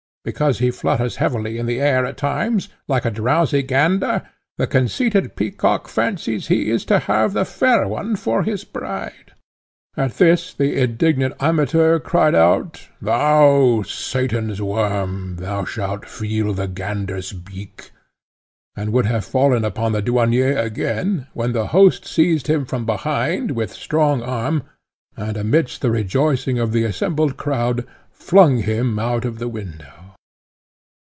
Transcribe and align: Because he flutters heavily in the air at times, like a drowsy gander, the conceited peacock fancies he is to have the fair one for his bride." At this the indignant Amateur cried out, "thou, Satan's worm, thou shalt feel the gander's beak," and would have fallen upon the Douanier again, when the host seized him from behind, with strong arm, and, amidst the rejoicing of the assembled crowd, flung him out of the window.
Because 0.23 0.59
he 0.59 0.69
flutters 0.69 1.15
heavily 1.15 1.57
in 1.57 1.65
the 1.65 1.81
air 1.81 2.05
at 2.05 2.15
times, 2.15 2.69
like 2.87 3.05
a 3.05 3.09
drowsy 3.09 3.63
gander, 3.63 4.21
the 4.55 4.67
conceited 4.67 5.35
peacock 5.35 5.87
fancies 5.87 6.45
he 6.45 6.69
is 6.69 6.85
to 6.85 6.99
have 6.99 7.33
the 7.33 7.43
fair 7.43 7.87
one 7.87 8.15
for 8.15 8.43
his 8.43 8.63
bride." 8.63 9.33
At 9.97 10.17
this 10.19 10.53
the 10.53 10.79
indignant 10.79 11.33
Amateur 11.39 11.97
cried 11.97 12.35
out, 12.35 12.87
"thou, 13.01 13.81
Satan's 13.81 14.61
worm, 14.61 15.37
thou 15.37 15.65
shalt 15.65 16.05
feel 16.07 16.53
the 16.53 16.67
gander's 16.67 17.33
beak," 17.33 17.89
and 18.75 18.93
would 18.93 19.07
have 19.07 19.25
fallen 19.25 19.65
upon 19.65 19.91
the 19.91 20.03
Douanier 20.03 20.55
again, 20.55 21.25
when 21.33 21.53
the 21.53 21.69
host 21.73 22.05
seized 22.05 22.45
him 22.45 22.63
from 22.65 22.85
behind, 22.85 23.49
with 23.55 23.73
strong 23.73 24.21
arm, 24.21 24.65
and, 25.17 25.35
amidst 25.35 25.81
the 25.81 25.89
rejoicing 25.89 26.59
of 26.59 26.73
the 26.73 26.83
assembled 26.83 27.37
crowd, 27.37 27.87
flung 28.11 28.57
him 28.59 28.99
out 28.99 29.25
of 29.25 29.39
the 29.39 29.47
window. 29.49 29.93